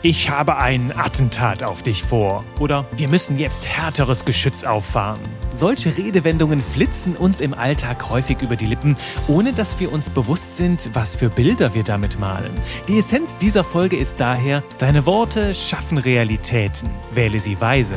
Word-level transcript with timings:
Ich 0.00 0.30
habe 0.30 0.56
ein 0.56 0.96
Attentat 0.96 1.62
auf 1.62 1.82
dich 1.82 2.02
vor. 2.02 2.42
Oder 2.60 2.86
wir 2.96 3.08
müssen 3.08 3.38
jetzt 3.38 3.66
härteres 3.66 4.24
Geschütz 4.24 4.64
auffahren. 4.64 5.20
Solche 5.52 5.98
Redewendungen 5.98 6.62
flitzen 6.62 7.14
uns 7.14 7.40
im 7.40 7.52
Alltag 7.52 8.08
häufig 8.08 8.40
über 8.40 8.56
die 8.56 8.64
Lippen, 8.64 8.96
ohne 9.26 9.52
dass 9.52 9.80
wir 9.80 9.92
uns 9.92 10.08
bewusst 10.08 10.56
sind, 10.56 10.88
was 10.94 11.14
für 11.16 11.28
Bilder 11.28 11.74
wir 11.74 11.82
damit 11.82 12.18
malen. 12.18 12.52
Die 12.88 12.98
Essenz 12.98 13.36
dieser 13.36 13.64
Folge 13.64 13.96
ist 13.96 14.18
daher, 14.18 14.62
deine 14.78 15.04
Worte 15.04 15.52
schaffen 15.52 15.98
Realitäten. 15.98 16.88
Wähle 17.12 17.38
sie 17.40 17.60
weise. 17.60 17.96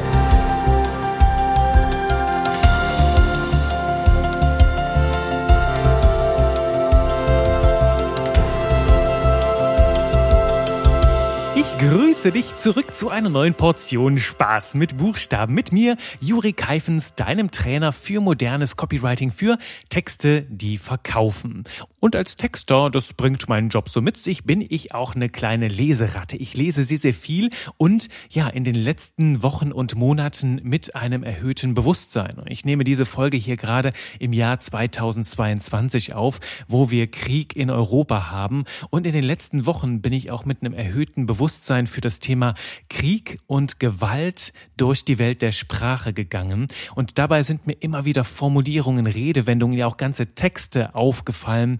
Grüße 12.21 12.34
dich 12.34 12.55
zurück 12.55 12.93
zu 12.93 13.09
einer 13.09 13.30
neuen 13.30 13.55
Portion 13.55 14.20
Spaß 14.20 14.75
mit 14.75 14.95
Buchstaben. 14.98 15.55
Mit 15.55 15.71
mir, 15.71 15.95
Juri 16.20 16.53
Keifens, 16.53 17.16
deinem 17.16 17.49
Trainer 17.49 17.91
für 17.91 18.21
modernes 18.21 18.75
Copywriting 18.75 19.31
für 19.31 19.57
Texte, 19.89 20.44
die 20.44 20.77
verkaufen. 20.77 21.63
Und 21.99 22.16
als 22.16 22.35
Texter, 22.35 22.91
das 22.91 23.13
bringt 23.13 23.49
meinen 23.49 23.70
Job 23.70 23.89
so 23.89 24.02
mit 24.02 24.17
sich, 24.17 24.44
bin 24.44 24.63
ich 24.67 24.94
auch 24.94 25.16
eine 25.16 25.30
kleine 25.30 25.67
Leseratte. 25.67 26.38
Ich 26.38 26.53
lese 26.53 26.84
sehr, 26.84 26.99
sehr 26.99 27.16
viel 27.16 27.49
und 27.77 28.07
ja, 28.30 28.47
in 28.47 28.66
den 28.66 28.75
letzten 28.75 29.41
Wochen 29.41 29.72
und 29.72 29.95
Monaten 29.95 30.61
mit 30.63 30.95
einem 30.95 31.23
erhöhten 31.23 31.73
Bewusstsein. 31.73 32.44
Ich 32.45 32.66
nehme 32.66 32.83
diese 32.83 33.08
Folge 33.08 33.38
hier 33.38 33.58
gerade 33.58 33.94
im 34.19 34.31
Jahr 34.31 34.59
2022 34.59 36.13
auf, 36.13 36.39
wo 36.67 36.91
wir 36.91 37.09
Krieg 37.09 37.55
in 37.55 37.72
Europa 37.72 38.30
haben. 38.30 38.66
Und 38.91 39.08
in 39.08 39.13
den 39.13 39.23
letzten 39.23 39.66
Wochen 39.66 40.02
bin 40.02 40.13
ich 40.13 40.30
auch 40.30 40.45
mit 40.45 40.61
einem 40.61 40.75
erhöhten 40.75 41.25
Bewusstsein 41.25 41.88
für 41.88 42.02
das 42.02 42.11
das 42.12 42.20
Thema 42.20 42.56
Krieg 42.90 43.40
und 43.48 43.80
Gewalt 43.80 44.52
durch 44.76 45.06
die 45.06 45.17
Welt 45.17 45.42
der 45.42 45.54
Sprache 45.54 46.12
gegangen. 46.12 46.67
Und 46.94 47.17
dabei 47.17 47.42
sind 47.44 47.67
mir 47.67 47.78
immer 47.80 48.04
wieder 48.04 48.26
Formulierungen, 48.26 49.08
Redewendungen, 49.08 49.78
ja 49.78 49.88
auch 49.88 49.95
ganze 49.95 50.36
Texte 50.36 50.94
aufgefallen, 50.94 51.78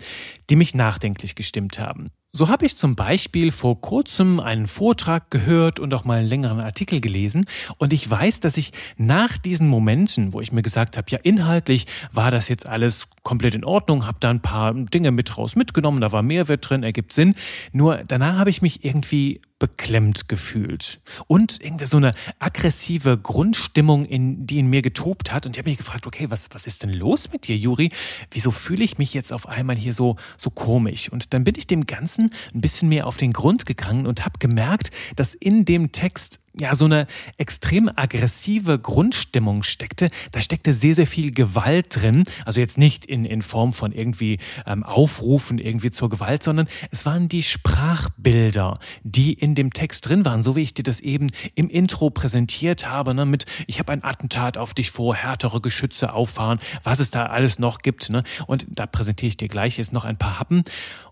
die 0.50 0.56
mich 0.56 0.74
nachdenklich 0.74 1.36
gestimmt 1.36 1.80
haben. 1.80 2.08
So 2.34 2.48
habe 2.48 2.66
ich 2.66 2.78
zum 2.78 2.96
Beispiel 2.96 3.52
vor 3.52 3.82
kurzem 3.82 4.40
einen 4.40 4.68
Vortrag 4.68 5.30
gehört 5.32 5.82
und 5.82 5.94
auch 5.94 6.06
mal 6.06 6.20
einen 6.20 6.30
längeren 6.30 6.62
Artikel 6.62 7.02
gelesen 7.02 7.44
und 7.78 7.92
ich 7.92 8.10
weiß, 8.10 8.40
dass 8.40 8.56
ich 8.56 8.72
nach 8.96 9.38
diesen 9.38 9.68
Momenten, 9.68 10.32
wo 10.32 10.40
ich 10.40 10.54
mir 10.54 10.62
gesagt 10.62 10.96
habe, 10.96 11.12
ja 11.12 11.20
inhaltlich 11.22 11.88
war 12.14 12.32
das 12.32 12.48
jetzt 12.48 12.66
alles 12.66 13.10
komplett 13.24 13.56
in 13.56 13.64
Ordnung, 13.64 14.06
habe 14.06 14.18
da 14.20 14.30
ein 14.30 14.42
paar 14.42 14.74
Dinge 14.74 15.12
mit 15.12 15.38
raus 15.38 15.56
mitgenommen, 15.56 16.02
da 16.02 16.12
war 16.12 16.24
Mehrwert 16.24 16.70
drin, 16.70 16.84
ergibt 16.84 17.14
Sinn, 17.14 17.36
nur 17.72 18.04
danach 18.08 18.38
habe 18.38 18.50
ich 18.50 18.62
mich 18.62 18.84
irgendwie 18.84 19.42
beklemmt 19.60 20.28
gefühlt 20.28 21.02
und 21.28 21.64
irgendwie 21.64 21.86
so 21.86 21.98
eine 21.98 22.14
aggressive 22.40 23.16
Grundstimmung, 23.18 24.06
in, 24.06 24.48
die 24.48 24.58
in 24.58 24.68
mir 24.68 24.82
getobt 24.82 25.32
hat 25.32 25.46
und 25.46 25.56
ich 25.56 25.60
habe 25.60 25.70
mich 25.70 25.78
gefragt, 25.78 26.08
okay, 26.08 26.26
was 26.30 26.50
was 26.52 26.66
ist 26.66 26.82
denn 26.82 26.92
los 26.92 27.32
mit 27.32 27.48
dir, 27.48 27.56
Juri? 27.56 27.92
Wieso 28.32 28.50
fühle 28.50 28.84
ich 28.84 28.98
mich 28.98 29.14
jetzt 29.14 29.32
auf 29.32 29.48
einmal 29.48 29.76
hier 29.76 29.94
so 29.94 30.16
so 30.36 30.50
komisch? 30.50 31.10
Und 31.12 31.36
dann 31.36 31.44
bin 31.44 31.54
ich 31.56 31.68
dem 31.68 31.86
ganzen 31.86 32.02
Ganzen 32.02 32.32
ein 32.54 32.62
bisschen 32.62 32.90
mehr 32.90 33.08
auf 33.08 33.18
den 33.18 33.32
Grund 33.32 33.66
gegangen 33.66 34.06
und 34.06 34.26
habe 34.26 34.40
gemerkt, 34.40 34.92
dass 35.16 35.34
in 35.34 35.66
dem 35.66 35.92
Text 35.92 36.41
ja 36.58 36.76
so 36.76 36.86
eine 36.86 37.08
extrem 37.38 37.90
aggressive 37.96 38.80
Grundstimmung 38.80 39.64
steckte. 39.64 40.10
Da 40.32 40.42
steckte 40.42 40.74
sehr, 40.74 40.96
sehr 40.96 41.08
viel 41.08 41.32
Gewalt 41.32 42.02
drin. 42.02 42.24
Also 42.46 42.60
jetzt 42.60 42.78
nicht 42.78 43.06
in, 43.06 43.26
in 43.26 43.42
Form 43.42 43.74
von 43.74 43.92
irgendwie 43.92 44.40
ähm, 44.66 44.84
Aufrufen 44.84 45.58
irgendwie 45.58 45.92
zur 45.92 46.10
Gewalt, 46.10 46.44
sondern 46.44 46.68
es 46.92 47.06
waren 47.06 47.30
die 47.30 47.44
Sprachbilder, 47.44 48.80
die 49.04 49.34
in 49.34 49.56
dem 49.56 49.74
Text 49.74 50.08
drin 50.08 50.26
waren, 50.26 50.44
so 50.44 50.56
wie 50.56 50.62
ich 50.62 50.74
dir 50.74 50.84
das 50.84 51.00
eben 51.00 51.28
im 51.56 51.70
Intro 51.70 52.10
präsentiert 52.10 52.88
habe, 52.88 53.14
ne, 53.14 53.26
mit 53.26 53.46
ich 53.68 53.80
habe 53.80 53.94
ein 53.94 54.04
Attentat 54.04 54.58
auf 54.58 54.74
dich 54.74 54.92
vor, 54.92 55.16
härtere 55.16 55.62
Geschütze 55.62 56.14
auffahren, 56.14 56.60
was 56.84 57.00
es 57.00 57.12
da 57.12 57.28
alles 57.28 57.60
noch 57.60 57.80
gibt. 57.80 58.10
Ne? 58.10 58.24
Und 58.48 58.66
da 58.70 58.86
präsentiere 58.86 59.30
ich 59.30 59.38
dir 59.38 59.48
gleich 59.48 59.78
jetzt 59.78 59.94
noch 59.94 60.06
ein 60.06 60.18
paar 60.18 60.40
Happen. 60.40 60.64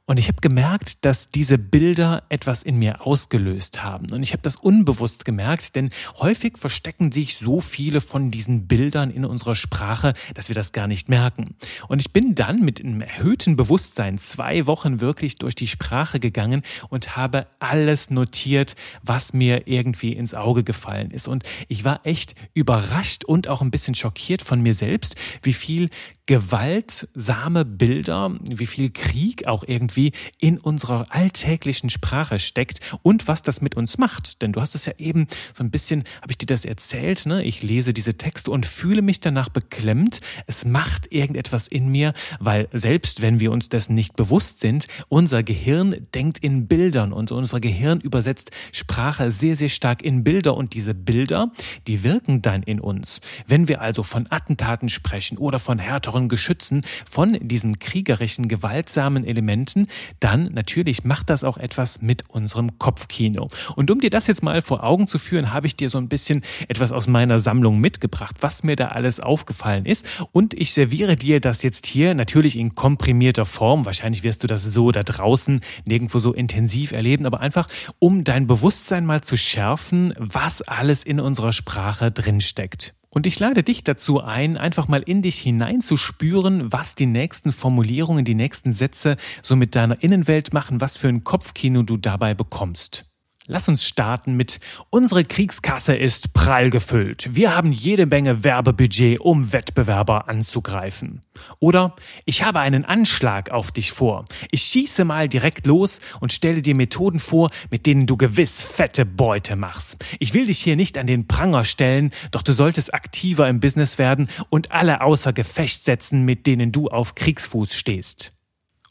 Und 0.09 0.17
ich 0.17 0.27
habe 0.27 0.41
gemerkt, 0.41 1.05
dass 1.05 1.29
diese 1.29 1.59
Bilder 1.59 2.23
etwas 2.29 2.63
in 2.63 2.79
mir 2.79 3.05
ausgelöst 3.05 3.83
haben. 3.83 4.07
Und 4.11 4.23
ich 4.23 4.31
habe 4.31 4.41
das 4.41 4.55
unbewusst 4.55 5.23
gemerkt, 5.23 5.75
denn 5.75 5.91
häufig 6.17 6.57
verstecken 6.57 7.11
sich 7.11 7.37
so 7.37 7.61
viele 7.61 8.01
von 8.01 8.31
diesen 8.31 8.65
Bildern 8.65 9.11
in 9.11 9.23
unserer 9.23 9.53
Sprache, 9.53 10.15
dass 10.33 10.47
wir 10.47 10.55
das 10.55 10.71
gar 10.71 10.87
nicht 10.87 11.09
merken. 11.09 11.53
Und 11.89 11.99
ich 11.99 12.11
bin 12.11 12.33
dann 12.33 12.61
mit 12.61 12.83
einem 12.83 13.01
erhöhten 13.01 13.55
Bewusstsein 13.55 14.17
zwei 14.17 14.65
Wochen 14.65 14.99
wirklich 14.99 15.37
durch 15.37 15.53
die 15.53 15.67
Sprache 15.67 16.19
gegangen 16.19 16.63
und 16.89 17.15
habe 17.15 17.45
alles 17.59 18.09
notiert, 18.09 18.75
was 19.03 19.33
mir 19.33 19.67
irgendwie 19.67 20.13
ins 20.13 20.33
Auge 20.33 20.63
gefallen 20.63 21.11
ist. 21.11 21.27
Und 21.27 21.43
ich 21.67 21.83
war 21.83 21.99
echt 22.03 22.33
überrascht 22.55 23.25
und 23.25 23.47
auch 23.47 23.61
ein 23.61 23.69
bisschen 23.69 23.93
schockiert 23.93 24.41
von 24.41 24.59
mir 24.59 24.73
selbst, 24.73 25.17
wie 25.43 25.53
viel 25.53 25.91
gewaltsame 26.29 27.65
Bilder, 27.65 28.37
wie 28.47 28.67
viel 28.67 28.91
Krieg 28.91 29.47
auch 29.47 29.63
irgendwie 29.65 30.11
in 30.39 30.59
unserer 30.59 31.07
alltäglichen 31.09 31.89
Sprache 31.89 32.37
steckt 32.37 32.81
und 33.01 33.27
was 33.27 33.41
das 33.41 33.61
mit 33.61 33.75
uns 33.75 33.97
macht. 33.97 34.43
Denn 34.43 34.53
du 34.53 34.61
hast 34.61 34.75
es 34.75 34.85
ja 34.85 34.93
eben 34.99 35.25
so 35.55 35.63
ein 35.63 35.71
bisschen, 35.71 36.03
habe 36.21 36.29
ich 36.29 36.37
dir 36.37 36.45
das 36.45 36.65
erzählt, 36.65 37.25
ne? 37.25 37.43
Ich 37.43 37.63
lese 37.63 37.93
diese 37.93 38.13
Texte 38.13 38.51
und 38.51 38.67
fühle 38.67 39.01
mich 39.01 39.21
danach 39.21 39.49
beklemmt. 39.49 40.19
Es 40.45 40.65
macht 40.65 41.11
irgendetwas 41.11 41.67
in 41.67 41.89
mir, 41.89 42.13
weil 42.39 42.67
selbst 42.73 43.23
wenn 43.23 43.39
wir 43.39 43.51
uns 43.51 43.69
dessen 43.69 43.95
nicht 43.95 44.15
bewusst 44.15 44.59
sind, 44.59 44.87
unser 45.07 45.41
Gehirn 45.41 45.95
denkt 46.13 46.37
in 46.37 46.67
Bildern 46.67 47.11
und 47.11 47.31
unser 47.31 47.59
Gehirn 47.59 48.01
übersetzt 48.01 48.51
Sprache 48.71 49.31
sehr, 49.31 49.55
sehr 49.55 49.69
stark 49.69 50.03
in 50.03 50.23
Bilder 50.23 50.55
und 50.55 50.75
diese 50.75 50.93
Bilder, 50.93 51.51
die 51.87 52.03
wirken 52.03 52.43
dann 52.43 52.61
in 52.61 52.79
uns. 52.79 53.19
Wenn 53.47 53.67
wir 53.67 53.81
also 53.81 54.03
von 54.03 54.27
Attentaten 54.29 54.89
sprechen 54.89 55.39
oder 55.39 55.57
von 55.57 55.79
härteren 55.79 56.18
unseren 56.19 56.29
Geschützen 56.29 56.81
von 57.09 57.37
diesen 57.41 57.79
kriegerischen, 57.79 58.47
gewaltsamen 58.47 59.25
Elementen, 59.25 59.87
dann 60.19 60.51
natürlich 60.53 61.03
macht 61.03 61.29
das 61.29 61.43
auch 61.43 61.57
etwas 61.57 62.01
mit 62.01 62.29
unserem 62.29 62.77
Kopfkino. 62.77 63.49
Und 63.75 63.89
um 63.89 63.99
dir 63.99 64.09
das 64.09 64.27
jetzt 64.27 64.43
mal 64.43 64.61
vor 64.61 64.83
Augen 64.83 65.07
zu 65.07 65.17
führen, 65.17 65.53
habe 65.53 65.67
ich 65.67 65.75
dir 65.75 65.89
so 65.89 65.97
ein 65.97 66.09
bisschen 66.09 66.43
etwas 66.67 66.91
aus 66.91 67.07
meiner 67.07 67.39
Sammlung 67.39 67.79
mitgebracht, 67.79 68.37
was 68.41 68.63
mir 68.63 68.75
da 68.75 68.89
alles 68.89 69.19
aufgefallen 69.19 69.85
ist. 69.85 70.05
Und 70.31 70.53
ich 70.53 70.73
serviere 70.73 71.15
dir 71.15 71.39
das 71.39 71.63
jetzt 71.63 71.85
hier 71.85 72.13
natürlich 72.13 72.57
in 72.57 72.75
komprimierter 72.75 73.45
Form. 73.45 73.85
Wahrscheinlich 73.85 74.23
wirst 74.23 74.43
du 74.43 74.47
das 74.47 74.63
so 74.63 74.91
da 74.91 75.03
draußen 75.03 75.61
nirgendwo 75.85 76.19
so 76.19 76.33
intensiv 76.33 76.91
erleben, 76.91 77.25
aber 77.25 77.39
einfach 77.39 77.67
um 77.99 78.23
dein 78.23 78.47
Bewusstsein 78.47 79.05
mal 79.05 79.21
zu 79.21 79.37
schärfen, 79.37 80.13
was 80.17 80.61
alles 80.61 81.03
in 81.03 81.19
unserer 81.19 81.53
Sprache 81.53 82.11
drinsteckt. 82.11 82.98
Und 83.11 83.25
ich 83.25 83.39
lade 83.39 83.63
dich 83.63 83.83
dazu 83.83 84.21
ein, 84.21 84.55
einfach 84.55 84.87
mal 84.87 85.01
in 85.01 85.23
dich 85.23 85.39
hineinzuspüren, 85.39 86.71
was 86.71 86.93
die 86.93 87.07
nächsten 87.07 87.51
Formulierungen, 87.51 88.23
die 88.23 88.35
nächsten 88.35 88.71
Sätze 88.71 89.17
so 89.41 89.55
mit 89.55 89.75
deiner 89.75 90.03
Innenwelt 90.03 90.53
machen, 90.53 90.79
was 90.79 90.95
für 90.95 91.07
ein 91.07 91.23
Kopfkino 91.23 91.81
du 91.81 91.97
dabei 91.97 92.35
bekommst. 92.35 93.08
Lass 93.51 93.67
uns 93.67 93.83
starten 93.83 94.35
mit 94.35 94.59
Unsere 94.91 95.23
Kriegskasse 95.23 95.95
ist 95.95 96.33
prall 96.33 96.69
gefüllt. 96.69 97.29
Wir 97.33 97.55
haben 97.55 97.71
jede 97.71 98.05
Menge 98.05 98.43
Werbebudget, 98.43 99.19
um 99.21 99.51
Wettbewerber 99.51 100.29
anzugreifen. 100.29 101.23
Oder 101.59 101.95
Ich 102.25 102.43
habe 102.43 102.59
einen 102.59 102.85
Anschlag 102.85 103.49
auf 103.49 103.71
dich 103.71 103.91
vor. 103.91 104.25
Ich 104.51 104.61
schieße 104.61 105.03
mal 105.03 105.27
direkt 105.27 105.65
los 105.65 105.99
und 106.19 106.31
stelle 106.31 106.61
dir 106.61 106.75
Methoden 106.75 107.17
vor, 107.17 107.49
mit 107.71 107.87
denen 107.87 108.05
du 108.05 108.17
gewiss 108.17 108.61
fette 108.61 109.03
Beute 109.03 109.55
machst. 109.55 110.05
Ich 110.19 110.35
will 110.35 110.45
dich 110.45 110.59
hier 110.59 110.75
nicht 110.75 110.95
an 110.95 111.07
den 111.07 111.27
Pranger 111.27 111.63
stellen, 111.63 112.11
doch 112.29 112.43
du 112.43 112.53
solltest 112.53 112.93
aktiver 112.93 113.49
im 113.49 113.59
Business 113.59 113.97
werden 113.97 114.29
und 114.51 114.71
alle 114.71 115.01
außer 115.01 115.33
Gefecht 115.33 115.83
setzen, 115.83 116.23
mit 116.23 116.45
denen 116.45 116.71
du 116.71 116.89
auf 116.89 117.15
Kriegsfuß 117.15 117.75
stehst. 117.75 118.31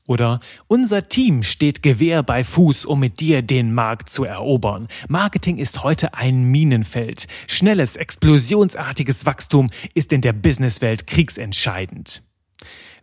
Oder 0.09 0.41
unser 0.69 1.11
Team 1.11 1.43
steht 1.43 1.83
Gewehr 1.83 2.23
bei 2.23 2.43
Fuß, 2.43 2.87
um 2.87 2.99
mit 2.99 3.21
dir 3.21 3.43
den 3.43 3.75
Markt 3.75 4.09
zu 4.09 4.25
erobern. 4.25 4.89
Marketing 5.07 5.59
ist 5.59 5.85
heute 5.85 6.15
ein 6.15 6.45
Minenfeld. 6.45 7.27
Schnelles, 7.47 7.95
explosionsartiges 7.95 9.27
Wachstum 9.27 9.69
ist 9.93 10.11
in 10.13 10.23
der 10.23 10.33
Businesswelt 10.33 11.07
kriegsentscheidend. 11.07 12.23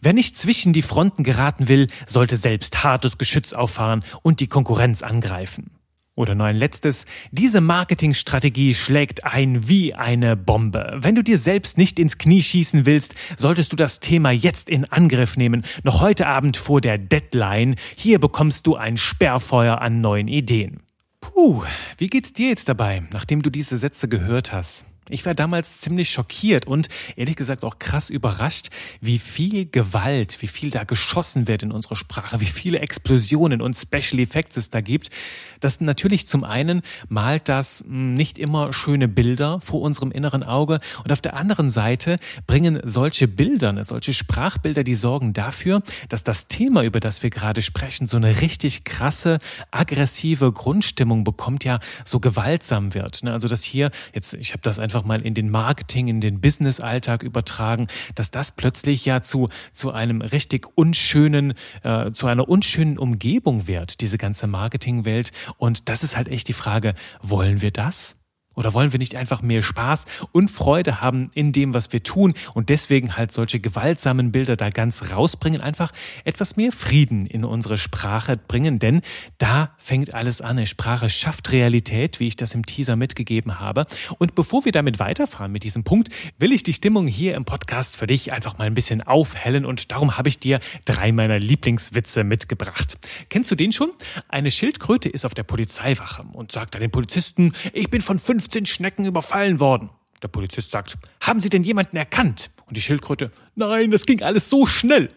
Wer 0.01 0.13
nicht 0.13 0.35
zwischen 0.35 0.73
die 0.73 0.81
Fronten 0.81 1.23
geraten 1.23 1.67
will, 1.67 1.85
sollte 2.07 2.37
selbst 2.37 2.83
hartes 2.83 3.19
Geschütz 3.19 3.53
auffahren 3.53 4.03
und 4.23 4.39
die 4.39 4.47
Konkurrenz 4.47 5.03
angreifen. 5.03 5.69
Oder 6.17 6.33
nur 6.33 6.47
ein 6.47 6.55
letztes. 6.55 7.05
Diese 7.31 7.59
Marketingstrategie 7.59 8.73
schlägt 8.73 9.25
ein 9.25 9.67
wie 9.67 9.93
eine 9.93 10.37
Bombe. 10.37 10.95
Wenn 10.95 11.15
du 11.15 11.23
dir 11.23 11.37
selbst 11.37 11.77
nicht 11.77 11.99
ins 11.99 12.17
Knie 12.17 12.41
schießen 12.41 12.85
willst, 12.85 13.15
solltest 13.37 13.73
du 13.73 13.75
das 13.75 13.99
Thema 13.99 14.31
jetzt 14.31 14.69
in 14.69 14.85
Angriff 14.85 15.35
nehmen. 15.35 15.65
Noch 15.83 15.99
heute 15.99 16.27
Abend 16.27 16.55
vor 16.55 16.79
der 16.79 16.97
Deadline. 16.97 17.75
Hier 17.95 18.19
bekommst 18.19 18.65
du 18.65 18.75
ein 18.77 18.95
Sperrfeuer 18.95 19.81
an 19.81 19.99
neuen 19.99 20.29
Ideen. 20.29 20.79
Puh, 21.19 21.63
wie 21.97 22.07
geht's 22.07 22.31
dir 22.31 22.47
jetzt 22.47 22.69
dabei, 22.69 23.03
nachdem 23.11 23.41
du 23.41 23.49
diese 23.49 23.77
Sätze 23.77 24.07
gehört 24.07 24.53
hast? 24.53 24.85
Ich 25.09 25.23
war 25.25 25.35
damals 25.35 25.81
ziemlich 25.81 26.09
schockiert 26.09 26.65
und 26.65 26.89
ehrlich 27.15 27.35
gesagt 27.35 27.63
auch 27.63 27.77
krass 27.77 28.09
überrascht, 28.09 28.69
wie 29.01 29.19
viel 29.19 29.67
Gewalt, 29.67 30.41
wie 30.41 30.47
viel 30.47 30.71
da 30.71 30.83
geschossen 30.83 31.47
wird 31.47 31.61
in 31.61 31.71
unserer 31.71 31.95
Sprache, 31.95 32.39
wie 32.39 32.45
viele 32.45 32.79
Explosionen 32.79 33.61
und 33.61 33.77
Special 33.77 34.19
Effects 34.19 34.57
es 34.57 34.71
da 34.71 34.81
gibt. 34.81 35.11
Das 35.59 35.79
natürlich 35.79 36.27
zum 36.27 36.43
einen 36.43 36.81
malt 37.07 37.49
das 37.49 37.83
hm, 37.87 38.15
nicht 38.15 38.39
immer 38.39 38.73
schöne 38.73 39.07
Bilder 39.07 39.59
vor 39.61 39.81
unserem 39.81 40.11
inneren 40.11 40.41
Auge 40.41 40.79
und 41.03 41.11
auf 41.11 41.21
der 41.21 41.35
anderen 41.35 41.69
Seite 41.69 42.17
bringen 42.47 42.79
solche 42.83 43.27
Bilder, 43.27 43.73
ne, 43.73 43.83
solche 43.83 44.13
Sprachbilder, 44.13 44.83
die 44.83 44.95
sorgen 44.95 45.33
dafür, 45.33 45.81
dass 46.09 46.23
das 46.23 46.47
Thema, 46.47 46.83
über 46.83 46.99
das 46.99 47.21
wir 47.21 47.29
gerade 47.29 47.61
sprechen, 47.61 48.07
so 48.07 48.17
eine 48.17 48.41
richtig 48.41 48.85
krasse, 48.85 49.37
aggressive 49.69 50.51
Grundstimmung 50.51 51.23
bekommt, 51.23 51.63
ja 51.63 51.79
so 52.05 52.19
gewaltsam 52.19 52.93
wird. 52.93 53.23
Ne? 53.23 53.33
Also 53.33 53.47
das 53.47 53.63
hier, 53.63 53.91
jetzt, 54.13 54.33
ich 54.33 54.53
habe 54.53 54.61
das 54.63 54.79
einfach 54.79 54.94
einfach 54.95 55.05
mal 55.05 55.21
in 55.21 55.33
den 55.33 55.49
Marketing, 55.49 56.07
in 56.07 56.21
den 56.21 56.39
Business-Alltag 56.39 57.21
übertragen, 57.21 57.87
dass 58.15 58.31
das 58.31 58.53
plötzlich 58.53 59.03
ja 59.03 59.21
zu, 59.21 59.49
zu 59.73 59.91
einem 59.91 60.21
richtig 60.21 60.67
unschönen, 60.75 61.53
äh, 61.83 62.11
zu 62.11 62.27
einer 62.27 62.47
unschönen 62.47 62.97
Umgebung 62.97 63.67
wird, 63.67 63.99
diese 63.99 64.17
ganze 64.17 64.47
Marketingwelt. 64.47 65.33
Und 65.57 65.89
das 65.89 66.03
ist 66.03 66.15
halt 66.15 66.29
echt 66.29 66.47
die 66.47 66.53
Frage, 66.53 66.93
wollen 67.21 67.61
wir 67.61 67.71
das? 67.71 68.15
Oder 68.55 68.73
wollen 68.73 68.91
wir 68.91 68.99
nicht 68.99 69.15
einfach 69.15 69.41
mehr 69.41 69.61
Spaß 69.61 70.05
und 70.31 70.49
Freude 70.49 71.01
haben 71.01 71.29
in 71.33 71.51
dem, 71.51 71.73
was 71.73 71.93
wir 71.93 72.03
tun 72.03 72.33
und 72.53 72.69
deswegen 72.69 73.17
halt 73.17 73.31
solche 73.31 73.59
gewaltsamen 73.59 74.31
Bilder 74.31 74.55
da 74.55 74.69
ganz 74.69 75.11
rausbringen, 75.11 75.61
einfach 75.61 75.91
etwas 76.23 76.55
mehr 76.55 76.71
Frieden 76.71 77.25
in 77.25 77.43
unsere 77.43 77.77
Sprache 77.77 78.37
bringen, 78.37 78.79
denn 78.79 79.01
da 79.37 79.71
fängt 79.77 80.13
alles 80.13 80.41
an. 80.41 80.55
Eine 80.55 80.67
Sprache 80.67 81.09
schafft 81.09 81.51
Realität, 81.51 82.19
wie 82.19 82.27
ich 82.27 82.37
das 82.37 82.53
im 82.53 82.65
Teaser 82.65 82.95
mitgegeben 82.95 83.59
habe. 83.59 83.85
Und 84.19 84.35
bevor 84.35 84.63
wir 84.63 84.71
damit 84.71 84.99
weiterfahren 84.99 85.51
mit 85.51 85.63
diesem 85.63 85.83
Punkt, 85.83 86.09
will 86.37 86.53
ich 86.53 86.63
die 86.63 86.71
Stimmung 86.73 87.07
hier 87.07 87.35
im 87.35 87.43
Podcast 87.43 87.97
für 87.97 88.07
dich 88.07 88.31
einfach 88.31 88.57
mal 88.57 88.65
ein 88.65 88.73
bisschen 88.73 89.01
aufhellen 89.01 89.65
und 89.65 89.91
darum 89.91 90.17
habe 90.17 90.29
ich 90.29 90.39
dir 90.39 90.59
drei 90.85 91.11
meiner 91.11 91.39
Lieblingswitze 91.39 92.23
mitgebracht. 92.23 92.97
Kennst 93.29 93.51
du 93.51 93.55
den 93.55 93.73
schon? 93.73 93.89
Eine 94.29 94.49
Schildkröte 94.49 95.09
ist 95.09 95.25
auf 95.25 95.33
der 95.33 95.43
Polizeiwache 95.43 96.23
und 96.31 96.51
sagt 96.51 96.75
an 96.75 96.81
den 96.81 96.91
Polizisten, 96.91 97.53
ich 97.73 97.89
bin 97.89 98.01
von 98.01 98.19
fünf 98.19 98.44
15 98.45 98.67
Schnecken 98.67 99.05
überfallen 99.05 99.59
worden. 99.59 99.89
Der 100.21 100.27
Polizist 100.27 100.71
sagt, 100.71 100.97
haben 101.19 101.41
Sie 101.41 101.49
denn 101.49 101.63
jemanden 101.63 101.97
erkannt? 101.97 102.51
Und 102.67 102.77
die 102.77 102.81
Schildkröte, 102.81 103.31
nein, 103.55 103.91
das 103.91 104.05
ging 104.05 104.21
alles 104.21 104.49
so 104.49 104.65
schnell. 104.65 105.09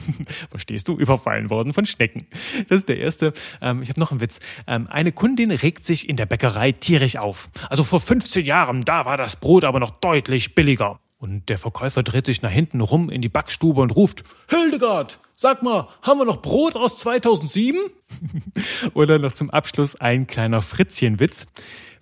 Verstehst 0.50 0.88
du? 0.88 0.96
Überfallen 0.96 1.50
worden 1.50 1.72
von 1.72 1.84
Schnecken. 1.84 2.26
Das 2.68 2.78
ist 2.78 2.88
der 2.88 2.98
erste. 2.98 3.32
Ähm, 3.60 3.82
ich 3.82 3.88
habe 3.88 4.00
noch 4.00 4.12
einen 4.12 4.20
Witz. 4.20 4.40
Ähm, 4.66 4.86
eine 4.88 5.12
Kundin 5.12 5.50
regt 5.50 5.84
sich 5.84 6.08
in 6.08 6.16
der 6.16 6.26
Bäckerei 6.26 6.72
tierisch 6.72 7.16
auf. 7.16 7.50
Also 7.70 7.82
vor 7.82 8.00
15 8.00 8.44
Jahren, 8.44 8.84
da 8.84 9.04
war 9.04 9.16
das 9.16 9.36
Brot 9.36 9.64
aber 9.64 9.80
noch 9.80 9.90
deutlich 9.90 10.54
billiger. 10.54 11.00
Und 11.18 11.48
der 11.48 11.58
Verkäufer 11.58 12.02
dreht 12.02 12.26
sich 12.26 12.42
nach 12.42 12.50
hinten 12.50 12.80
rum 12.80 13.10
in 13.10 13.22
die 13.22 13.28
Backstube 13.28 13.80
und 13.80 13.96
ruft, 13.96 14.22
Hildegard, 14.48 15.18
sag 15.34 15.62
mal, 15.62 15.88
haben 16.02 16.18
wir 16.18 16.24
noch 16.24 16.42
Brot 16.42 16.76
aus 16.76 16.98
2007? 16.98 17.80
Oder 18.94 19.18
noch 19.18 19.32
zum 19.32 19.50
Abschluss 19.50 19.96
ein 19.96 20.26
kleiner 20.26 20.62
Fritzchenwitz. 20.62 21.46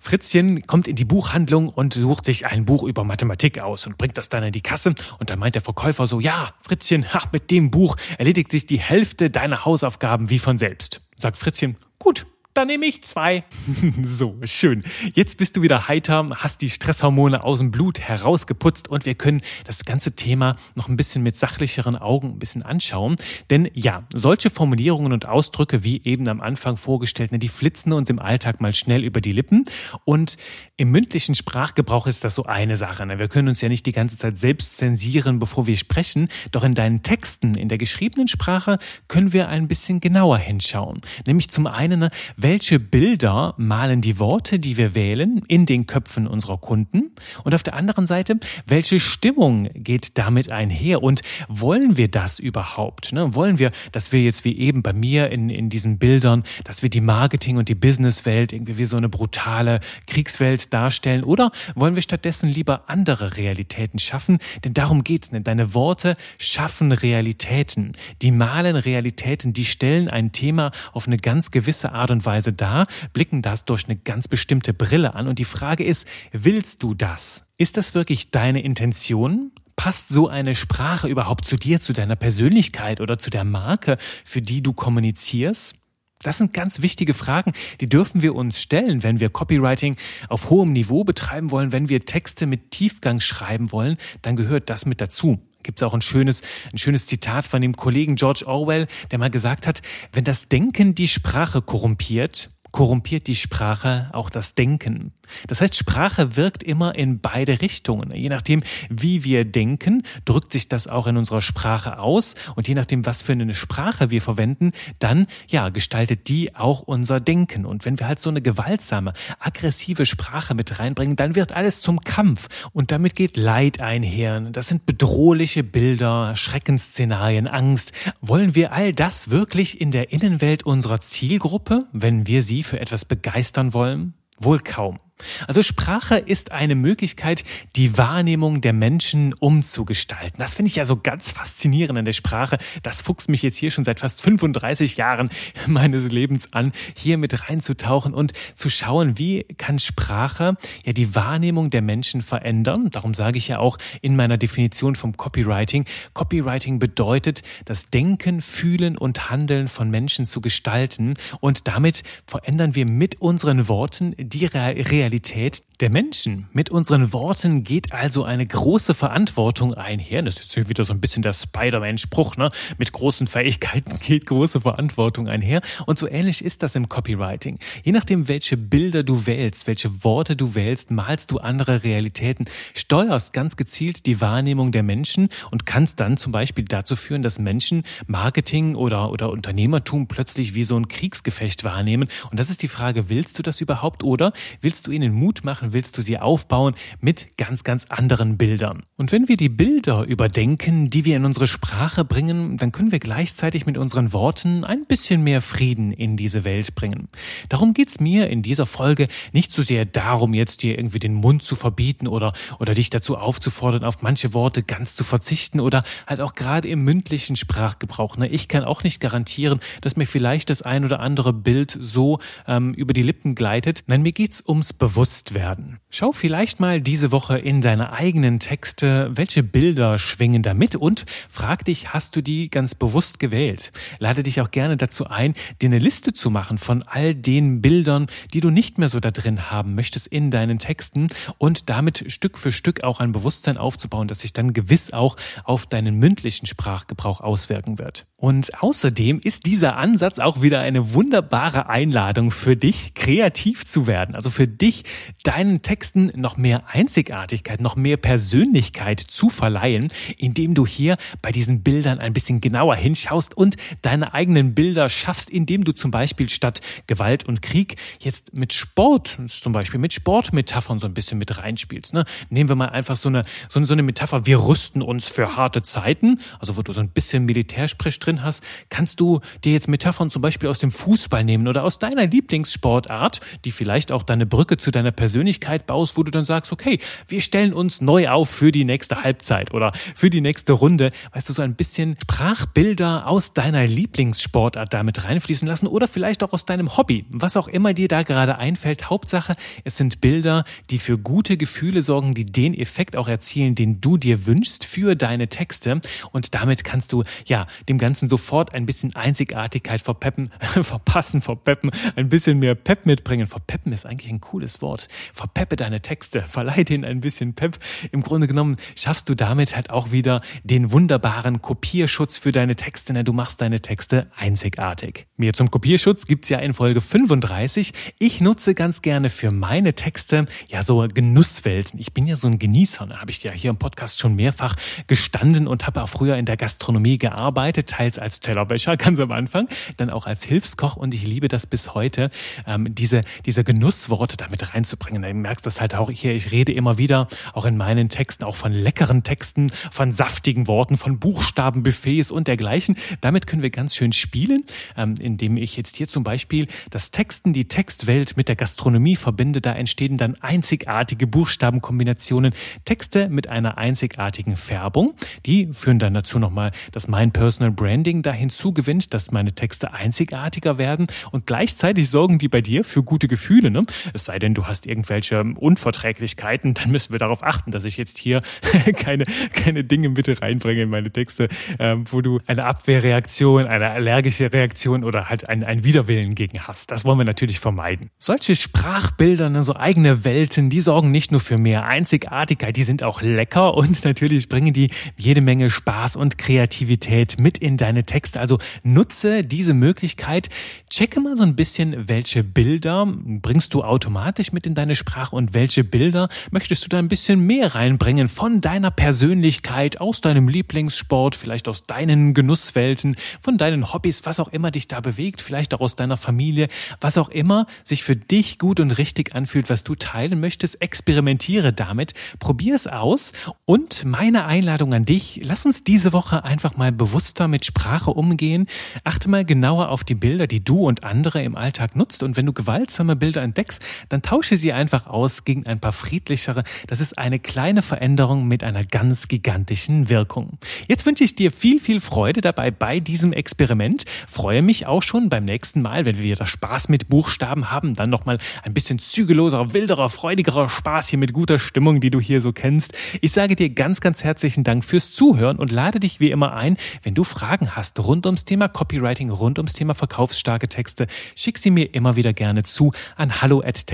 Fritzchen 0.04 0.66
kommt 0.66 0.86
in 0.86 0.96
die 0.96 1.06
Buchhandlung 1.06 1.70
und 1.70 1.94
sucht 1.94 2.26
sich 2.26 2.44
ein 2.44 2.66
Buch 2.66 2.82
über 2.82 3.04
Mathematik 3.04 3.58
aus 3.58 3.86
und 3.86 3.96
bringt 3.96 4.18
das 4.18 4.28
dann 4.28 4.44
in 4.44 4.52
die 4.52 4.60
Kasse. 4.60 4.94
Und 5.18 5.30
dann 5.30 5.38
meint 5.38 5.54
der 5.54 5.62
Verkäufer 5.62 6.06
so, 6.06 6.20
ja, 6.20 6.50
Fritzchen, 6.60 7.06
ach, 7.14 7.32
mit 7.32 7.50
dem 7.50 7.70
Buch 7.70 7.96
erledigt 8.18 8.50
sich 8.50 8.66
die 8.66 8.78
Hälfte 8.78 9.30
deiner 9.30 9.64
Hausaufgaben 9.64 10.28
wie 10.28 10.38
von 10.38 10.58
selbst. 10.58 11.00
Sagt 11.16 11.38
Fritzchen, 11.38 11.78
gut, 11.98 12.26
dann 12.54 12.68
nehme 12.68 12.86
ich 12.86 13.02
zwei. 13.02 13.44
so, 14.04 14.36
schön. 14.44 14.84
Jetzt 15.12 15.38
bist 15.38 15.56
du 15.56 15.62
wieder 15.62 15.88
heiter, 15.88 16.30
hast 16.36 16.62
die 16.62 16.70
Stresshormone 16.70 17.42
aus 17.42 17.58
dem 17.58 17.72
Blut 17.72 17.98
herausgeputzt 17.98 18.86
und 18.88 19.06
wir 19.06 19.16
können 19.16 19.42
das 19.64 19.84
ganze 19.84 20.12
Thema 20.12 20.54
noch 20.76 20.88
ein 20.88 20.96
bisschen 20.96 21.24
mit 21.24 21.36
sachlicheren 21.36 21.96
Augen 21.96 22.28
ein 22.28 22.38
bisschen 22.38 22.62
anschauen. 22.62 23.16
Denn 23.50 23.68
ja, 23.74 24.04
solche 24.14 24.50
Formulierungen 24.50 25.12
und 25.12 25.26
Ausdrücke, 25.26 25.82
wie 25.82 26.00
eben 26.04 26.28
am 26.28 26.40
Anfang 26.40 26.76
vorgestellt, 26.76 27.32
ne, 27.32 27.40
die 27.40 27.48
flitzen 27.48 27.92
uns 27.92 28.08
im 28.08 28.20
Alltag 28.20 28.60
mal 28.60 28.72
schnell 28.72 29.02
über 29.02 29.20
die 29.20 29.32
Lippen. 29.32 29.64
Und 30.04 30.36
im 30.76 30.92
mündlichen 30.92 31.34
Sprachgebrauch 31.34 32.06
ist 32.06 32.22
das 32.22 32.36
so 32.36 32.44
eine 32.44 32.76
Sache. 32.76 33.04
Ne? 33.04 33.18
Wir 33.18 33.28
können 33.28 33.48
uns 33.48 33.60
ja 33.60 33.68
nicht 33.68 33.84
die 33.86 33.92
ganze 33.92 34.16
Zeit 34.16 34.38
selbst 34.38 34.76
zensieren, 34.76 35.40
bevor 35.40 35.66
wir 35.66 35.76
sprechen. 35.76 36.28
Doch 36.52 36.62
in 36.62 36.76
deinen 36.76 37.02
Texten, 37.02 37.56
in 37.56 37.68
der 37.68 37.78
geschriebenen 37.78 38.28
Sprache, 38.28 38.78
können 39.08 39.32
wir 39.32 39.48
ein 39.48 39.66
bisschen 39.66 39.98
genauer 39.98 40.38
hinschauen. 40.38 41.00
Nämlich 41.26 41.50
zum 41.50 41.66
einen, 41.66 41.98
ne, 41.98 42.10
welche 42.44 42.78
Bilder 42.78 43.54
malen 43.56 44.02
die 44.02 44.18
Worte, 44.18 44.58
die 44.58 44.76
wir 44.76 44.94
wählen, 44.94 45.40
in 45.48 45.64
den 45.64 45.86
Köpfen 45.86 46.26
unserer 46.26 46.58
Kunden? 46.58 47.12
Und 47.42 47.54
auf 47.54 47.62
der 47.62 47.72
anderen 47.72 48.06
Seite, 48.06 48.38
welche 48.66 49.00
Stimmung 49.00 49.70
geht 49.72 50.18
damit 50.18 50.52
einher? 50.52 51.02
Und 51.02 51.22
wollen 51.48 51.96
wir 51.96 52.08
das 52.08 52.38
überhaupt? 52.38 53.14
Ne? 53.14 53.34
Wollen 53.34 53.58
wir, 53.58 53.72
dass 53.92 54.12
wir 54.12 54.20
jetzt 54.20 54.44
wie 54.44 54.58
eben 54.58 54.82
bei 54.82 54.92
mir 54.92 55.30
in, 55.30 55.48
in 55.48 55.70
diesen 55.70 55.96
Bildern, 55.96 56.44
dass 56.64 56.82
wir 56.82 56.90
die 56.90 57.00
Marketing- 57.00 57.56
und 57.56 57.70
die 57.70 57.74
Businesswelt 57.74 58.52
irgendwie 58.52 58.76
wie 58.76 58.84
so 58.84 58.98
eine 58.98 59.08
brutale 59.08 59.80
Kriegswelt 60.06 60.70
darstellen? 60.70 61.24
Oder 61.24 61.50
wollen 61.74 61.94
wir 61.94 62.02
stattdessen 62.02 62.50
lieber 62.50 62.90
andere 62.90 63.38
Realitäten 63.38 63.98
schaffen? 63.98 64.36
Denn 64.66 64.74
darum 64.74 65.02
geht's. 65.02 65.32
Ne? 65.32 65.40
Deine 65.40 65.72
Worte 65.72 66.14
schaffen 66.38 66.92
Realitäten. 66.92 67.92
Die 68.20 68.32
malen 68.32 68.76
Realitäten, 68.76 69.54
die 69.54 69.64
stellen 69.64 70.10
ein 70.10 70.32
Thema 70.32 70.72
auf 70.92 71.06
eine 71.06 71.16
ganz 71.16 71.50
gewisse 71.50 71.92
Art 71.92 72.10
und 72.10 72.26
Weise 72.26 72.33
Weise 72.34 72.52
dar, 72.52 72.86
blicken 73.12 73.42
das 73.42 73.64
durch 73.64 73.84
eine 73.84 73.96
ganz 73.96 74.26
bestimmte 74.26 74.74
Brille 74.74 75.14
an 75.14 75.28
und 75.28 75.38
die 75.38 75.44
Frage 75.44 75.84
ist, 75.84 76.06
willst 76.32 76.82
du 76.82 76.92
das? 76.94 77.44
Ist 77.58 77.76
das 77.76 77.94
wirklich 77.94 78.32
deine 78.32 78.62
Intention? 78.62 79.52
Passt 79.76 80.08
so 80.08 80.28
eine 80.28 80.56
Sprache 80.56 81.06
überhaupt 81.06 81.46
zu 81.46 81.56
dir, 81.56 81.80
zu 81.80 81.92
deiner 81.92 82.16
Persönlichkeit 82.16 83.00
oder 83.00 83.18
zu 83.18 83.30
der 83.30 83.44
Marke, 83.44 83.98
für 84.24 84.42
die 84.42 84.62
du 84.62 84.72
kommunizierst? 84.72 85.76
Das 86.22 86.38
sind 86.38 86.52
ganz 86.52 86.82
wichtige 86.82 87.14
Fragen, 87.14 87.52
die 87.80 87.88
dürfen 87.88 88.22
wir 88.22 88.34
uns 88.34 88.60
stellen, 88.60 89.02
wenn 89.02 89.20
wir 89.20 89.28
Copywriting 89.28 89.96
auf 90.28 90.50
hohem 90.50 90.72
Niveau 90.72 91.04
betreiben 91.04 91.50
wollen, 91.52 91.70
wenn 91.70 91.88
wir 91.88 92.04
Texte 92.04 92.46
mit 92.46 92.72
Tiefgang 92.72 93.20
schreiben 93.20 93.70
wollen, 93.70 93.96
dann 94.22 94.34
gehört 94.34 94.70
das 94.70 94.86
mit 94.86 95.00
dazu 95.00 95.40
gibt 95.64 95.80
es 95.80 95.82
auch 95.82 95.94
ein 95.94 96.02
schönes, 96.02 96.42
ein 96.72 96.78
schönes 96.78 97.06
Zitat 97.06 97.48
von 97.48 97.60
dem 97.60 97.74
Kollegen 97.74 98.14
George 98.14 98.44
Orwell, 98.46 98.86
der 99.10 99.18
mal 99.18 99.30
gesagt 99.30 99.66
hat, 99.66 99.82
wenn 100.12 100.24
das 100.24 100.48
Denken 100.48 100.94
die 100.94 101.08
Sprache 101.08 101.62
korrumpiert, 101.62 102.50
korrumpiert 102.74 103.28
die 103.28 103.36
Sprache 103.36 104.10
auch 104.12 104.30
das 104.30 104.56
Denken. 104.56 105.12
Das 105.46 105.60
heißt, 105.60 105.76
Sprache 105.76 106.34
wirkt 106.34 106.64
immer 106.64 106.96
in 106.96 107.20
beide 107.20 107.60
Richtungen. 107.60 108.10
Je 108.12 108.28
nachdem, 108.28 108.64
wie 108.90 109.22
wir 109.22 109.44
denken, 109.44 110.02
drückt 110.24 110.50
sich 110.50 110.68
das 110.68 110.88
auch 110.88 111.06
in 111.06 111.16
unserer 111.16 111.40
Sprache 111.40 112.00
aus 112.00 112.34
und 112.56 112.66
je 112.66 112.74
nachdem, 112.74 113.06
was 113.06 113.22
für 113.22 113.30
eine 113.30 113.54
Sprache 113.54 114.10
wir 114.10 114.20
verwenden, 114.20 114.72
dann 114.98 115.28
ja, 115.46 115.68
gestaltet 115.68 116.26
die 116.26 116.56
auch 116.56 116.80
unser 116.80 117.20
Denken. 117.20 117.64
Und 117.64 117.84
wenn 117.84 118.00
wir 118.00 118.08
halt 118.08 118.18
so 118.18 118.28
eine 118.28 118.42
gewaltsame, 118.42 119.12
aggressive 119.38 120.04
Sprache 120.04 120.56
mit 120.56 120.80
reinbringen, 120.80 121.14
dann 121.14 121.36
wird 121.36 121.54
alles 121.54 121.80
zum 121.80 122.00
Kampf 122.00 122.68
und 122.72 122.90
damit 122.90 123.14
geht 123.14 123.36
Leid 123.36 123.80
einher. 123.80 124.40
Das 124.40 124.66
sind 124.66 124.84
bedrohliche 124.84 125.62
Bilder, 125.62 126.34
Schreckensszenarien, 126.34 127.46
Angst. 127.46 127.92
Wollen 128.20 128.56
wir 128.56 128.72
all 128.72 128.92
das 128.92 129.30
wirklich 129.30 129.80
in 129.80 129.92
der 129.92 130.10
Innenwelt 130.10 130.64
unserer 130.64 131.00
Zielgruppe, 131.00 131.78
wenn 131.92 132.26
wir 132.26 132.42
sie 132.42 132.63
für 132.64 132.80
etwas 132.80 133.04
begeistern 133.04 133.74
wollen? 133.74 134.14
Wohl 134.38 134.58
kaum. 134.58 134.98
Also 135.46 135.62
Sprache 135.62 136.16
ist 136.16 136.50
eine 136.50 136.74
Möglichkeit, 136.74 137.44
die 137.76 137.96
Wahrnehmung 137.96 138.60
der 138.60 138.72
Menschen 138.72 139.32
umzugestalten. 139.34 140.38
Das 140.38 140.56
finde 140.56 140.68
ich 140.68 140.76
ja 140.76 140.86
so 140.86 140.96
ganz 140.96 141.30
faszinierend 141.30 141.98
an 141.98 142.04
der 142.04 142.12
Sprache. 142.12 142.58
Das 142.82 143.00
fuchst 143.00 143.28
mich 143.28 143.42
jetzt 143.42 143.56
hier 143.56 143.70
schon 143.70 143.84
seit 143.84 144.00
fast 144.00 144.20
35 144.22 144.96
Jahren 144.96 145.30
meines 145.66 146.10
Lebens 146.10 146.52
an, 146.52 146.72
hier 146.96 147.16
mit 147.16 147.48
reinzutauchen 147.48 148.12
und 148.12 148.32
zu 148.54 148.68
schauen, 148.68 149.16
wie 149.16 149.44
kann 149.56 149.78
Sprache 149.78 150.56
ja 150.84 150.92
die 150.92 151.14
Wahrnehmung 151.14 151.70
der 151.70 151.82
Menschen 151.82 152.20
verändern. 152.20 152.90
Darum 152.90 153.14
sage 153.14 153.38
ich 153.38 153.48
ja 153.48 153.60
auch 153.60 153.78
in 154.02 154.16
meiner 154.16 154.36
Definition 154.36 154.96
vom 154.96 155.16
Copywriting, 155.16 155.84
Copywriting 156.12 156.80
bedeutet, 156.80 157.42
das 157.64 157.90
Denken, 157.90 158.42
Fühlen 158.42 158.98
und 158.98 159.30
Handeln 159.30 159.68
von 159.68 159.90
Menschen 159.90 160.26
zu 160.26 160.40
gestalten 160.40 161.14
und 161.40 161.68
damit 161.68 162.02
verändern 162.26 162.74
wir 162.74 162.86
mit 162.86 163.20
unseren 163.20 163.68
Worten 163.68 164.14
die 164.18 164.46
Realität 164.46 165.03
Realität 165.04 165.64
der 165.80 165.90
Menschen. 165.90 166.48
Mit 166.54 166.70
unseren 166.70 167.12
Worten 167.12 167.62
geht 167.62 167.92
also 167.92 168.24
eine 168.24 168.46
große 168.46 168.94
Verantwortung 168.94 169.74
einher. 169.74 170.22
Das 170.22 170.40
ist 170.40 170.56
jetzt 170.56 170.70
wieder 170.70 170.82
so 170.82 170.94
ein 170.94 171.00
bisschen 171.00 171.20
der 171.20 171.34
Spider-Man-Spruch, 171.34 172.38
ne? 172.38 172.50
Mit 172.78 172.92
großen 172.92 173.26
Fähigkeiten 173.26 173.98
geht 174.02 174.24
große 174.24 174.62
Verantwortung 174.62 175.28
einher. 175.28 175.60
Und 175.84 175.98
so 175.98 176.08
ähnlich 176.08 176.42
ist 176.42 176.62
das 176.62 176.74
im 176.74 176.88
Copywriting. 176.88 177.58
Je 177.82 177.92
nachdem, 177.92 178.28
welche 178.28 178.56
Bilder 178.56 179.02
du 179.02 179.26
wählst, 179.26 179.66
welche 179.66 180.04
Worte 180.04 180.36
du 180.36 180.54
wählst, 180.54 180.90
malst 180.90 181.30
du 181.30 181.38
andere 181.38 181.84
Realitäten, 181.84 182.46
steuerst 182.72 183.34
ganz 183.34 183.56
gezielt 183.56 184.06
die 184.06 184.22
Wahrnehmung 184.22 184.72
der 184.72 184.84
Menschen 184.84 185.28
und 185.50 185.66
kannst 185.66 186.00
dann 186.00 186.16
zum 186.16 186.32
Beispiel 186.32 186.64
dazu 186.64 186.96
führen, 186.96 187.22
dass 187.22 187.38
Menschen 187.38 187.82
Marketing 188.06 188.74
oder, 188.74 189.10
oder 189.10 189.30
Unternehmertum 189.30 190.08
plötzlich 190.08 190.54
wie 190.54 190.64
so 190.64 190.78
ein 190.78 190.88
Kriegsgefecht 190.88 191.62
wahrnehmen. 191.62 192.08
Und 192.30 192.40
das 192.40 192.48
ist 192.48 192.62
die 192.62 192.68
Frage, 192.68 193.10
willst 193.10 193.38
du 193.38 193.42
das 193.42 193.60
überhaupt 193.60 194.02
oder 194.02 194.32
willst 194.62 194.86
du 194.86 194.93
ihnen 194.94 195.12
Mut 195.12 195.44
machen, 195.44 195.72
willst 195.72 195.98
du 195.98 196.02
sie 196.02 196.18
aufbauen 196.18 196.74
mit 197.00 197.36
ganz, 197.36 197.64
ganz 197.64 197.86
anderen 197.88 198.38
Bildern. 198.38 198.82
Und 198.96 199.12
wenn 199.12 199.28
wir 199.28 199.36
die 199.36 199.48
Bilder 199.48 200.04
überdenken, 200.04 200.90
die 200.90 201.04
wir 201.04 201.16
in 201.16 201.24
unsere 201.24 201.46
Sprache 201.46 202.04
bringen, 202.04 202.56
dann 202.56 202.72
können 202.72 202.92
wir 202.92 202.98
gleichzeitig 202.98 203.66
mit 203.66 203.76
unseren 203.76 204.12
Worten 204.12 204.64
ein 204.64 204.86
bisschen 204.86 205.22
mehr 205.22 205.42
Frieden 205.42 205.92
in 205.92 206.16
diese 206.16 206.44
Welt 206.44 206.74
bringen. 206.74 207.08
Darum 207.48 207.74
geht's 207.74 208.00
mir 208.00 208.30
in 208.30 208.42
dieser 208.42 208.66
Folge 208.66 209.08
nicht 209.32 209.52
so 209.52 209.62
sehr 209.62 209.84
darum, 209.84 210.34
jetzt 210.34 210.62
dir 210.62 210.78
irgendwie 210.78 210.98
den 210.98 211.14
Mund 211.14 211.42
zu 211.42 211.56
verbieten 211.56 212.06
oder, 212.06 212.32
oder 212.58 212.74
dich 212.74 212.90
dazu 212.90 213.16
aufzufordern, 213.16 213.84
auf 213.84 214.02
manche 214.02 214.34
Worte 214.34 214.62
ganz 214.62 214.94
zu 214.94 215.04
verzichten 215.04 215.60
oder 215.60 215.82
halt 216.06 216.20
auch 216.20 216.34
gerade 216.34 216.68
im 216.68 216.84
mündlichen 216.84 217.36
Sprachgebrauch. 217.36 218.16
Ne? 218.16 218.28
Ich 218.28 218.48
kann 218.48 218.64
auch 218.64 218.84
nicht 218.84 219.00
garantieren, 219.00 219.60
dass 219.80 219.96
mir 219.96 220.06
vielleicht 220.06 220.50
das 220.50 220.62
ein 220.62 220.84
oder 220.84 221.00
andere 221.00 221.32
Bild 221.32 221.76
so 221.80 222.18
ähm, 222.46 222.74
über 222.74 222.92
die 222.92 223.02
Lippen 223.02 223.34
gleitet. 223.34 223.84
Nein, 223.86 224.02
mir 224.02 224.12
geht's 224.12 224.42
ums 224.46 224.72
Bewusstwerden. 224.84 225.78
Schau 225.88 226.12
vielleicht 226.12 226.60
mal 226.60 226.78
diese 226.78 227.10
Woche 227.10 227.38
in 227.38 227.62
deine 227.62 227.94
eigenen 227.94 228.38
Texte, 228.38 229.10
welche 229.14 229.42
Bilder 229.42 229.98
schwingen 229.98 230.42
damit 230.42 230.76
und 230.76 231.06
frag 231.30 231.64
dich, 231.64 231.94
hast 231.94 232.16
du 232.16 232.20
die 232.20 232.50
ganz 232.50 232.74
bewusst 232.74 233.18
gewählt? 233.18 233.72
Lade 233.98 234.22
dich 234.22 234.42
auch 234.42 234.50
gerne 234.50 234.76
dazu 234.76 235.06
ein, 235.06 235.32
dir 235.62 235.70
eine 235.70 235.78
Liste 235.78 236.12
zu 236.12 236.28
machen 236.28 236.58
von 236.58 236.82
all 236.82 237.14
den 237.14 237.62
Bildern, 237.62 238.08
die 238.34 238.40
du 238.40 238.50
nicht 238.50 238.76
mehr 238.76 238.90
so 238.90 239.00
da 239.00 239.10
drin 239.10 239.50
haben 239.50 239.74
möchtest 239.74 240.06
in 240.08 240.30
deinen 240.30 240.58
Texten 240.58 241.08
und 241.38 241.70
damit 241.70 242.04
Stück 242.12 242.36
für 242.36 242.52
Stück 242.52 242.84
auch 242.84 243.00
ein 243.00 243.12
Bewusstsein 243.12 243.56
aufzubauen, 243.56 244.06
das 244.06 244.20
sich 244.20 244.34
dann 244.34 244.52
gewiss 244.52 244.92
auch 244.92 245.16
auf 245.44 245.64
deinen 245.64 245.98
mündlichen 245.98 246.44
Sprachgebrauch 246.44 247.22
auswirken 247.22 247.78
wird. 247.78 248.04
Und 248.16 248.62
außerdem 248.62 249.20
ist 249.22 249.44
dieser 249.44 249.76
Ansatz 249.76 250.18
auch 250.18 250.40
wieder 250.40 250.60
eine 250.60 250.94
wunderbare 250.94 251.68
Einladung 251.68 252.30
für 252.30 252.56
dich, 252.56 252.94
kreativ 252.94 253.66
zu 253.66 253.86
werden. 253.86 254.14
Also 254.14 254.30
für 254.30 254.48
dich, 254.48 254.73
deinen 255.22 255.62
Texten 255.62 256.10
noch 256.16 256.36
mehr 256.36 256.64
Einzigartigkeit, 256.68 257.60
noch 257.60 257.76
mehr 257.76 257.96
Persönlichkeit 257.96 259.00
zu 259.00 259.28
verleihen, 259.28 259.88
indem 260.18 260.54
du 260.54 260.66
hier 260.66 260.96
bei 261.22 261.32
diesen 261.32 261.62
Bildern 261.62 261.98
ein 261.98 262.12
bisschen 262.12 262.40
genauer 262.40 262.76
hinschaust 262.76 263.36
und 263.36 263.56
deine 263.82 264.14
eigenen 264.14 264.54
Bilder 264.54 264.88
schaffst, 264.88 265.30
indem 265.30 265.64
du 265.64 265.72
zum 265.72 265.90
Beispiel 265.90 266.28
statt 266.28 266.60
Gewalt 266.86 267.24
und 267.24 267.42
Krieg 267.42 267.76
jetzt 268.00 268.34
mit 268.34 268.52
Sport, 268.52 269.18
zum 269.26 269.52
Beispiel 269.52 269.80
mit 269.80 269.92
Sportmetaphern 269.92 270.78
so 270.78 270.86
ein 270.86 270.94
bisschen 270.94 271.18
mit 271.18 271.38
reinspielst. 271.38 271.94
Ne? 271.94 272.04
Nehmen 272.30 272.48
wir 272.48 272.56
mal 272.56 272.70
einfach 272.70 272.96
so 272.96 273.08
eine, 273.08 273.22
so 273.48 273.60
eine 273.60 273.82
Metapher, 273.82 274.26
wir 274.26 274.40
rüsten 274.40 274.82
uns 274.82 275.08
für 275.08 275.36
harte 275.36 275.62
Zeiten, 275.62 276.20
also 276.38 276.56
wo 276.56 276.62
du 276.62 276.72
so 276.72 276.80
ein 276.80 276.90
bisschen 276.90 277.24
Militärsprech 277.24 277.98
drin 277.98 278.22
hast, 278.22 278.42
kannst 278.68 279.00
du 279.00 279.20
dir 279.44 279.52
jetzt 279.52 279.68
Metaphern 279.68 280.10
zum 280.10 280.22
Beispiel 280.22 280.48
aus 280.48 280.58
dem 280.58 280.70
Fußball 280.70 281.24
nehmen 281.24 281.48
oder 281.48 281.64
aus 281.64 281.78
deiner 281.78 282.06
Lieblingssportart, 282.06 283.20
die 283.44 283.52
vielleicht 283.52 283.92
auch 283.92 284.02
deine 284.02 284.26
Brücke 284.26 284.56
zu 284.64 284.70
deiner 284.70 284.90
Persönlichkeit 284.90 285.66
baust, 285.66 285.96
wo 285.96 286.02
du 286.02 286.10
dann 286.10 286.24
sagst, 286.24 286.50
okay, 286.50 286.78
wir 287.06 287.20
stellen 287.20 287.52
uns 287.52 287.80
neu 287.80 288.08
auf 288.08 288.30
für 288.30 288.50
die 288.50 288.64
nächste 288.64 289.02
Halbzeit 289.02 289.52
oder 289.52 289.72
für 289.94 290.10
die 290.10 290.20
nächste 290.20 290.54
Runde. 290.54 290.90
Weißt 291.12 291.28
du, 291.28 291.32
so 291.32 291.42
ein 291.42 291.54
bisschen 291.54 291.96
Sprachbilder 292.02 293.06
aus 293.06 293.34
deiner 293.34 293.66
Lieblingssportart 293.66 294.72
damit 294.72 295.04
reinfließen 295.04 295.46
lassen 295.46 295.66
oder 295.66 295.86
vielleicht 295.86 296.22
auch 296.22 296.32
aus 296.32 296.46
deinem 296.46 296.76
Hobby, 296.76 297.04
was 297.10 297.36
auch 297.36 297.46
immer 297.46 297.74
dir 297.74 297.88
da 297.88 298.02
gerade 298.02 298.38
einfällt. 298.38 298.88
Hauptsache, 298.88 299.36
es 299.64 299.76
sind 299.76 300.00
Bilder, 300.00 300.44
die 300.70 300.78
für 300.78 300.98
gute 300.98 301.36
Gefühle 301.36 301.82
sorgen, 301.82 302.14
die 302.14 302.24
den 302.24 302.54
Effekt 302.54 302.96
auch 302.96 303.08
erzielen, 303.08 303.54
den 303.54 303.80
du 303.80 303.98
dir 303.98 304.26
wünschst 304.26 304.64
für 304.64 304.96
deine 304.96 305.28
Texte. 305.28 305.80
Und 306.12 306.34
damit 306.34 306.64
kannst 306.64 306.92
du 306.92 307.04
ja 307.26 307.46
dem 307.68 307.78
Ganzen 307.78 308.08
sofort 308.08 308.54
ein 308.54 308.64
bisschen 308.64 308.96
Einzigartigkeit 308.96 309.82
verpeppen, 309.82 310.30
verpassen, 310.40 311.20
verpeppen, 311.20 311.70
ein 311.96 312.08
bisschen 312.08 312.38
mehr 312.38 312.54
Pep 312.54 312.86
mitbringen. 312.86 313.26
Verpeppen 313.26 313.72
ist 313.72 313.84
eigentlich 313.84 314.10
ein 314.10 314.20
cooles 314.20 314.53
Wort. 314.62 314.88
Verpeppe 315.12 315.56
deine 315.56 315.80
Texte, 315.80 316.22
verleih 316.28 316.64
denen 316.64 316.84
ein 316.84 317.00
bisschen 317.00 317.34
Pep. 317.34 317.58
Im 317.92 318.02
Grunde 318.02 318.26
genommen 318.26 318.56
schaffst 318.76 319.08
du 319.08 319.14
damit 319.14 319.56
halt 319.56 319.70
auch 319.70 319.90
wieder 319.90 320.20
den 320.42 320.72
wunderbaren 320.72 321.42
Kopierschutz 321.42 322.18
für 322.18 322.32
deine 322.32 322.56
Texte, 322.56 322.92
denn 322.92 323.04
du 323.04 323.12
machst 323.12 323.40
deine 323.40 323.60
Texte 323.60 324.10
einzigartig. 324.16 325.06
Mehr 325.16 325.32
zum 325.32 325.50
Kopierschutz 325.50 326.06
gibt's 326.06 326.28
ja 326.28 326.38
in 326.38 326.54
Folge 326.54 326.80
35. 326.80 327.72
Ich 327.98 328.20
nutze 328.20 328.54
ganz 328.54 328.82
gerne 328.82 329.08
für 329.08 329.30
meine 329.30 329.74
Texte 329.74 330.26
ja 330.48 330.62
so 330.62 330.86
Genusswelten. 330.92 331.78
Ich 331.78 331.92
bin 331.92 332.06
ja 332.06 332.16
so 332.16 332.26
ein 332.26 332.38
Genießer, 332.38 332.86
da 332.86 333.00
habe 333.00 333.10
ich 333.10 333.22
ja 333.22 333.32
hier 333.32 333.50
im 333.50 333.56
Podcast 333.56 334.00
schon 334.00 334.14
mehrfach 334.14 334.56
gestanden 334.86 335.46
und 335.46 335.66
habe 335.66 335.82
auch 335.82 335.88
früher 335.88 336.16
in 336.16 336.26
der 336.26 336.36
Gastronomie 336.36 336.98
gearbeitet, 336.98 337.68
teils 337.68 337.98
als 337.98 338.20
Tellerbecher 338.20 338.76
ganz 338.84 338.98
am 338.98 339.12
Anfang, 339.12 339.48
dann 339.76 339.90
auch 339.90 340.06
als 340.06 340.24
Hilfskoch 340.24 340.76
und 340.76 340.94
ich 340.94 341.06
liebe 341.06 341.28
das 341.28 341.46
bis 341.46 341.74
heute, 341.74 342.10
ähm, 342.46 342.74
diese, 342.74 343.02
diese 343.24 343.44
Genussworte 343.44 344.16
damit 344.16 344.43
reinzubringen. 344.44 345.02
Du 345.02 345.14
merkst 345.14 345.46
das 345.46 345.60
halt 345.60 345.74
auch 345.74 345.90
hier, 345.90 346.14
ich 346.14 346.32
rede 346.32 346.52
immer 346.52 346.78
wieder, 346.78 347.08
auch 347.32 347.44
in 347.44 347.56
meinen 347.56 347.88
Texten, 347.88 348.24
auch 348.24 348.36
von 348.36 348.52
leckeren 348.52 349.02
Texten, 349.02 349.50
von 349.70 349.92
saftigen 349.92 350.46
Worten, 350.46 350.76
von 350.76 350.98
Buchstabenbuffets 350.98 352.10
und 352.10 352.28
dergleichen. 352.28 352.76
Damit 353.00 353.26
können 353.26 353.42
wir 353.42 353.50
ganz 353.50 353.74
schön 353.74 353.92
spielen, 353.92 354.44
ähm, 354.76 354.94
indem 354.98 355.36
ich 355.36 355.56
jetzt 355.56 355.76
hier 355.76 355.88
zum 355.88 356.04
Beispiel 356.04 356.48
das 356.70 356.90
Texten, 356.90 357.32
die 357.32 357.46
Textwelt 357.46 358.16
mit 358.16 358.28
der 358.28 358.36
Gastronomie 358.36 358.96
verbinde. 358.96 359.40
Da 359.40 359.52
entstehen 359.52 359.96
dann 359.96 360.16
einzigartige 360.20 361.06
Buchstabenkombinationen, 361.06 362.32
Texte 362.64 363.08
mit 363.08 363.28
einer 363.28 363.58
einzigartigen 363.58 364.36
Färbung. 364.36 364.94
Die 365.26 365.48
führen 365.52 365.78
dann 365.78 365.94
dazu 365.94 366.18
nochmal, 366.18 366.52
dass 366.72 366.88
mein 366.88 367.12
Personal 367.12 367.52
Branding 367.52 368.02
da 368.02 368.12
hinzugewinnt, 368.12 368.94
dass 368.94 369.10
meine 369.12 369.34
Texte 369.34 369.72
einzigartiger 369.72 370.58
werden 370.58 370.86
und 371.10 371.26
gleichzeitig 371.26 371.90
sorgen 371.90 372.18
die 372.18 372.28
bei 372.28 372.40
dir 372.40 372.64
für 372.64 372.82
gute 372.82 373.08
Gefühle. 373.08 373.50
Ne? 373.50 373.62
Es 373.92 374.06
sei 374.06 374.18
denn, 374.18 374.23
du 374.32 374.46
hast 374.46 374.64
irgendwelche 374.64 375.22
Unverträglichkeiten, 375.22 376.54
dann 376.54 376.70
müssen 376.70 376.92
wir 376.92 376.98
darauf 376.98 377.22
achten, 377.22 377.50
dass 377.50 377.66
ich 377.66 377.76
jetzt 377.76 377.98
hier 377.98 378.22
keine, 378.76 379.04
keine 379.34 379.64
Dinge 379.64 379.90
mit 379.90 380.22
reinbringe 380.22 380.62
in 380.62 380.70
meine 380.70 380.90
Texte, 380.90 381.28
ähm, 381.58 381.84
wo 381.90 382.00
du 382.00 382.20
eine 382.26 382.44
Abwehrreaktion, 382.44 383.46
eine 383.46 383.70
allergische 383.70 384.32
Reaktion 384.32 384.84
oder 384.84 385.10
halt 385.10 385.28
einen, 385.28 385.44
einen 385.44 385.64
Widerwillen 385.64 386.14
gegen 386.14 386.40
hast. 386.40 386.70
Das 386.70 386.86
wollen 386.86 386.98
wir 386.98 387.04
natürlich 387.04 387.40
vermeiden. 387.40 387.90
Solche 387.98 388.36
Sprachbilder, 388.36 389.28
ne, 389.28 389.42
so 389.42 389.56
eigene 389.56 390.04
Welten, 390.04 390.48
die 390.48 390.60
sorgen 390.60 390.90
nicht 390.90 391.10
nur 391.10 391.20
für 391.20 391.36
mehr 391.36 391.66
Einzigartigkeit, 391.66 392.56
die 392.56 392.64
sind 392.64 392.82
auch 392.82 393.02
lecker 393.02 393.54
und 393.54 393.84
natürlich 393.84 394.28
bringen 394.28 394.52
die 394.52 394.70
jede 394.96 395.20
Menge 395.20 395.50
Spaß 395.50 395.96
und 395.96 396.16
Kreativität 396.18 397.18
mit 397.18 397.38
in 397.38 397.56
deine 397.56 397.84
Texte. 397.84 398.20
Also 398.20 398.38
nutze 398.62 399.22
diese 399.22 399.54
Möglichkeit, 399.54 400.28
checke 400.70 401.00
mal 401.00 401.16
so 401.16 401.24
ein 401.24 401.34
bisschen, 401.34 401.88
welche 401.88 402.22
Bilder 402.22 402.86
bringst 402.86 403.54
du 403.54 403.64
automatisch 403.64 404.13
mit 404.32 404.46
in 404.46 404.54
deine 404.54 404.76
Sprache 404.76 405.16
und 405.16 405.34
welche 405.34 405.64
Bilder 405.64 406.08
möchtest 406.30 406.64
du 406.64 406.68
da 406.68 406.78
ein 406.78 406.88
bisschen 406.88 407.20
mehr 407.20 407.54
reinbringen 407.54 408.08
von 408.08 408.40
deiner 408.40 408.70
Persönlichkeit, 408.70 409.80
aus 409.80 410.00
deinem 410.00 410.28
Lieblingssport, 410.28 411.16
vielleicht 411.16 411.48
aus 411.48 411.66
deinen 411.66 412.14
Genusswelten, 412.14 412.96
von 413.20 413.38
deinen 413.38 413.72
Hobbys, 413.72 414.04
was 414.04 414.20
auch 414.20 414.28
immer 414.28 414.52
dich 414.52 414.68
da 414.68 414.80
bewegt, 414.80 415.20
vielleicht 415.20 415.52
auch 415.52 415.60
aus 415.60 415.74
deiner 415.74 415.96
Familie, 415.96 416.46
was 416.80 416.96
auch 416.96 417.08
immer 417.08 417.46
sich 417.64 417.82
für 417.82 417.96
dich 417.96 418.38
gut 418.38 418.60
und 418.60 418.70
richtig 418.70 419.14
anfühlt, 419.14 419.50
was 419.50 419.64
du 419.64 419.74
teilen 419.74 420.20
möchtest, 420.20 420.62
experimentiere 420.62 421.52
damit, 421.52 421.94
probier 422.20 422.54
es 422.54 422.66
aus 422.68 423.12
und 423.44 423.84
meine 423.84 424.26
Einladung 424.26 424.74
an 424.74 424.84
dich, 424.84 425.20
lass 425.24 425.44
uns 425.44 425.64
diese 425.64 425.92
Woche 425.92 426.22
einfach 426.22 426.56
mal 426.56 426.70
bewusster 426.70 427.26
mit 427.26 427.44
Sprache 427.44 427.90
umgehen, 427.90 428.46
achte 428.84 429.10
mal 429.10 429.24
genauer 429.24 429.70
auf 429.70 429.82
die 429.82 429.96
Bilder, 429.96 430.28
die 430.28 430.44
du 430.44 430.66
und 430.66 430.84
andere 430.84 431.22
im 431.22 431.36
Alltag 431.36 431.74
nutzt 431.74 432.02
und 432.02 432.16
wenn 432.16 432.26
du 432.26 432.32
gewaltsame 432.32 432.94
Bilder 432.94 433.22
entdeckst, 433.22 433.64
dann 433.88 434.02
tausche 434.04 434.36
sie 434.36 434.52
einfach 434.52 434.86
aus 434.86 435.24
gegen 435.24 435.46
ein 435.46 435.60
paar 435.60 435.72
friedlichere. 435.72 436.42
Das 436.66 436.80
ist 436.80 436.98
eine 436.98 437.18
kleine 437.18 437.62
Veränderung 437.62 438.28
mit 438.28 438.44
einer 438.44 438.62
ganz 438.62 439.08
gigantischen 439.08 439.88
Wirkung. 439.88 440.38
Jetzt 440.68 440.84
wünsche 440.84 441.04
ich 441.04 441.16
dir 441.16 441.32
viel, 441.32 441.58
viel 441.58 441.80
Freude 441.80 442.20
dabei 442.20 442.50
bei 442.50 442.80
diesem 442.80 443.12
Experiment. 443.14 443.84
Freue 444.08 444.42
mich 444.42 444.66
auch 444.66 444.82
schon 444.82 445.08
beim 445.08 445.24
nächsten 445.24 445.62
Mal, 445.62 445.86
wenn 445.86 445.96
wir 445.96 446.04
wieder 446.04 446.26
Spaß 446.26 446.68
mit 446.68 446.88
Buchstaben 446.88 447.50
haben, 447.50 447.74
dann 447.74 447.88
nochmal 447.88 448.18
ein 448.42 448.52
bisschen 448.52 448.78
zügelloser, 448.78 449.54
wilderer, 449.54 449.88
freudigerer 449.88 450.50
Spaß 450.50 450.88
hier 450.88 450.98
mit 450.98 451.14
guter 451.14 451.38
Stimmung, 451.38 451.80
die 451.80 451.90
du 451.90 451.98
hier 451.98 452.20
so 452.20 452.32
kennst. 452.32 452.74
Ich 453.00 453.12
sage 453.12 453.36
dir 453.36 453.50
ganz, 453.50 453.80
ganz 453.80 454.04
herzlichen 454.04 454.44
Dank 454.44 454.64
fürs 454.64 454.92
Zuhören 454.92 455.38
und 455.38 455.50
lade 455.50 455.80
dich 455.80 455.98
wie 455.98 456.10
immer 456.10 456.34
ein, 456.34 456.58
wenn 456.82 456.94
du 456.94 457.04
Fragen 457.04 457.56
hast 457.56 457.80
rund 457.80 458.04
ums 458.04 458.26
Thema 458.26 458.48
Copywriting, 458.48 459.08
rund 459.08 459.38
ums 459.38 459.54
Thema 459.54 459.74
verkaufsstarke 459.74 460.48
Texte, 460.48 460.88
schick 461.16 461.38
sie 461.38 461.50
mir 461.50 461.74
immer 461.74 461.96
wieder 461.96 462.12
gerne 462.12 462.42
zu 462.42 462.72
an 462.96 463.22
hallo 463.22 463.40
at 463.40 463.66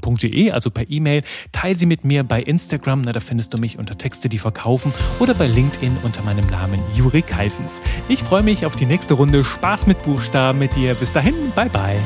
texte, 0.00 0.50
also 0.50 0.70
per 0.70 0.90
E-Mail. 0.90 1.22
Teil 1.52 1.76
sie 1.76 1.86
mit 1.86 2.04
mir 2.04 2.24
bei 2.24 2.40
Instagram, 2.40 3.02
na, 3.02 3.12
da 3.12 3.20
findest 3.20 3.54
du 3.54 3.58
mich 3.58 3.78
unter 3.78 3.96
Texte, 3.96 4.28
die 4.28 4.38
verkaufen 4.38 4.92
oder 5.18 5.34
bei 5.34 5.46
LinkedIn 5.46 5.96
unter 6.02 6.22
meinem 6.22 6.46
Namen 6.46 6.80
Juri 6.94 7.22
Keifens. 7.22 7.80
Ich 8.08 8.22
freue 8.22 8.42
mich 8.42 8.66
auf 8.66 8.76
die 8.76 8.86
nächste 8.86 9.14
Runde 9.14 9.44
Spaß 9.44 9.86
mit 9.86 10.02
Buchstaben 10.04 10.58
mit 10.58 10.74
dir. 10.76 10.94
Bis 10.94 11.12
dahin, 11.12 11.34
bye 11.54 11.68
bye. 11.68 12.00